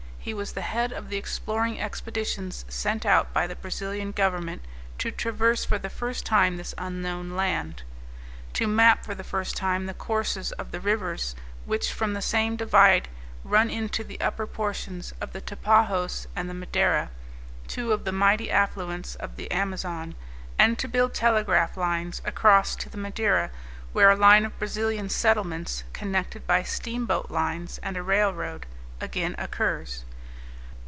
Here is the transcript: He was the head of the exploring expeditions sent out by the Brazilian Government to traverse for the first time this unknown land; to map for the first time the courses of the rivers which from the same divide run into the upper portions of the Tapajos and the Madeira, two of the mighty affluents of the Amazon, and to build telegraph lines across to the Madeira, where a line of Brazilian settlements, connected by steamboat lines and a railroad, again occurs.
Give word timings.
He 0.23 0.35
was 0.35 0.53
the 0.53 0.61
head 0.61 0.91
of 0.91 1.09
the 1.09 1.17
exploring 1.17 1.81
expeditions 1.81 2.63
sent 2.69 3.07
out 3.07 3.33
by 3.33 3.47
the 3.47 3.55
Brazilian 3.55 4.11
Government 4.11 4.61
to 4.99 5.09
traverse 5.09 5.65
for 5.65 5.79
the 5.79 5.89
first 5.89 6.27
time 6.27 6.57
this 6.57 6.75
unknown 6.77 7.31
land; 7.31 7.81
to 8.53 8.67
map 8.67 9.03
for 9.03 9.15
the 9.15 9.23
first 9.23 9.55
time 9.57 9.87
the 9.87 9.95
courses 9.95 10.51
of 10.51 10.69
the 10.69 10.79
rivers 10.79 11.35
which 11.65 11.91
from 11.91 12.13
the 12.13 12.21
same 12.21 12.55
divide 12.55 13.07
run 13.43 13.71
into 13.71 14.03
the 14.03 14.21
upper 14.21 14.45
portions 14.45 15.11
of 15.19 15.33
the 15.33 15.41
Tapajos 15.41 16.27
and 16.35 16.47
the 16.47 16.53
Madeira, 16.53 17.09
two 17.67 17.91
of 17.91 18.03
the 18.05 18.11
mighty 18.11 18.51
affluents 18.51 19.15
of 19.15 19.37
the 19.37 19.49
Amazon, 19.49 20.13
and 20.59 20.77
to 20.77 20.87
build 20.87 21.15
telegraph 21.15 21.75
lines 21.75 22.21
across 22.23 22.75
to 22.75 22.89
the 22.89 22.95
Madeira, 22.99 23.49
where 23.91 24.11
a 24.11 24.15
line 24.15 24.45
of 24.45 24.59
Brazilian 24.59 25.09
settlements, 25.09 25.83
connected 25.93 26.45
by 26.45 26.61
steamboat 26.61 27.31
lines 27.31 27.79
and 27.81 27.97
a 27.97 28.03
railroad, 28.03 28.67
again 28.99 29.33
occurs. 29.39 30.05